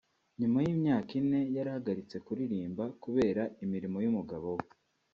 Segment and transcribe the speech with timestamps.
[0.39, 4.65] nyuma y’imyaka ine yarahagaritse kuririmba kubera imirimo y’umugabo we